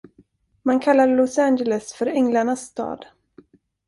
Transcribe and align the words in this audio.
Man 0.63 0.79
kallar 0.79 1.07
Los 1.07 1.37
Angeles 1.37 1.93
för 1.93 2.05
"Änglarnas 2.05 2.61
Stad". 2.65 3.05